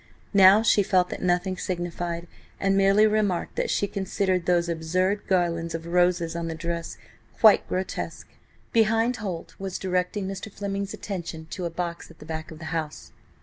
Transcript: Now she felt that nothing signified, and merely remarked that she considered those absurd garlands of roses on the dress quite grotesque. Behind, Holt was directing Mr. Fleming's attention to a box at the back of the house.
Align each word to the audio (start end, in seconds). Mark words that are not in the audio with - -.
Now 0.33 0.63
she 0.63 0.81
felt 0.81 1.09
that 1.09 1.21
nothing 1.21 1.57
signified, 1.57 2.25
and 2.59 2.75
merely 2.75 3.05
remarked 3.05 3.55
that 3.57 3.69
she 3.69 3.87
considered 3.87 4.47
those 4.47 4.67
absurd 4.67 5.27
garlands 5.27 5.75
of 5.75 5.85
roses 5.85 6.35
on 6.35 6.47
the 6.47 6.55
dress 6.55 6.97
quite 7.39 7.69
grotesque. 7.69 8.29
Behind, 8.73 9.17
Holt 9.17 9.53
was 9.59 9.77
directing 9.77 10.27
Mr. 10.27 10.51
Fleming's 10.51 10.95
attention 10.95 11.45
to 11.51 11.65
a 11.65 11.69
box 11.69 12.09
at 12.09 12.17
the 12.17 12.25
back 12.25 12.49
of 12.49 12.57
the 12.57 12.65
house. 12.73 13.11